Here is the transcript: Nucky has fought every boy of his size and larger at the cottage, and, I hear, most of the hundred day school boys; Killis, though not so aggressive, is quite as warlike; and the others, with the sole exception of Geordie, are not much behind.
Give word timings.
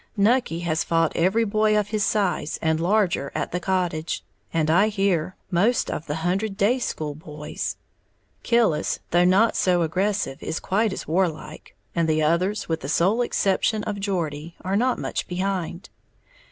Nucky 0.17 0.61
has 0.61 0.83
fought 0.83 1.15
every 1.15 1.45
boy 1.45 1.77
of 1.77 1.89
his 1.89 2.03
size 2.03 2.57
and 2.59 2.79
larger 2.79 3.31
at 3.35 3.51
the 3.51 3.59
cottage, 3.59 4.23
and, 4.51 4.67
I 4.71 4.87
hear, 4.87 5.35
most 5.51 5.91
of 5.91 6.07
the 6.07 6.15
hundred 6.25 6.57
day 6.57 6.79
school 6.79 7.13
boys; 7.13 7.77
Killis, 8.41 8.99
though 9.11 9.25
not 9.25 9.55
so 9.55 9.83
aggressive, 9.83 10.41
is 10.41 10.59
quite 10.59 10.91
as 10.91 11.07
warlike; 11.07 11.75
and 11.93 12.09
the 12.09 12.23
others, 12.23 12.67
with 12.67 12.79
the 12.79 12.89
sole 12.89 13.21
exception 13.21 13.83
of 13.83 13.99
Geordie, 13.99 14.55
are 14.65 14.75
not 14.75 14.97
much 14.97 15.27
behind. 15.27 15.89